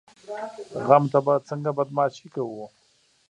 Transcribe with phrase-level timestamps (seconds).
[0.87, 2.65] غم ته به څنګه بدماشي کوو؟